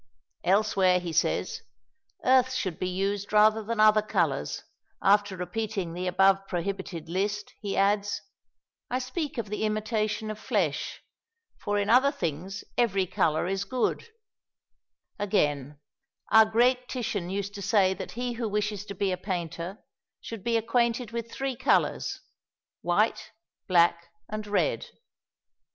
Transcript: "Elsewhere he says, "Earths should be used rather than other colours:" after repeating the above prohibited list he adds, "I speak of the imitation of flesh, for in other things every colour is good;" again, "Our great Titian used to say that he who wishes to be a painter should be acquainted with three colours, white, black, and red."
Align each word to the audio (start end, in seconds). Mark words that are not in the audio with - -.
"Elsewhere 0.43 0.99
he 0.99 1.13
says, 1.13 1.61
"Earths 2.25 2.55
should 2.55 2.79
be 2.79 2.89
used 2.89 3.31
rather 3.31 3.61
than 3.63 3.79
other 3.79 4.01
colours:" 4.01 4.63
after 4.99 5.37
repeating 5.37 5.93
the 5.93 6.07
above 6.07 6.39
prohibited 6.47 7.07
list 7.07 7.53
he 7.61 7.77
adds, 7.77 8.19
"I 8.89 8.97
speak 8.97 9.37
of 9.37 9.49
the 9.49 9.61
imitation 9.63 10.31
of 10.31 10.39
flesh, 10.39 11.03
for 11.59 11.77
in 11.77 11.87
other 11.87 12.11
things 12.11 12.63
every 12.79 13.05
colour 13.05 13.45
is 13.45 13.63
good;" 13.63 14.09
again, 15.19 15.79
"Our 16.31 16.45
great 16.45 16.89
Titian 16.89 17.29
used 17.29 17.53
to 17.53 17.61
say 17.61 17.93
that 17.93 18.13
he 18.13 18.33
who 18.33 18.49
wishes 18.49 18.85
to 18.87 18.95
be 18.95 19.11
a 19.11 19.17
painter 19.17 19.85
should 20.19 20.43
be 20.43 20.57
acquainted 20.57 21.11
with 21.11 21.31
three 21.31 21.55
colours, 21.55 22.21
white, 22.81 23.33
black, 23.67 24.07
and 24.27 24.47
red." 24.47 24.87